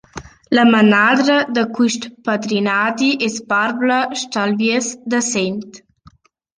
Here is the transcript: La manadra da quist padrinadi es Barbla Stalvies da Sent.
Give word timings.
La 0.57 0.63
manadra 0.71 1.35
da 1.57 1.63
quist 1.75 2.03
padrinadi 2.29 3.11
es 3.29 3.35
Barbla 3.55 3.99
Stalvies 4.25 4.87
da 5.15 5.19
Sent. 5.33 5.71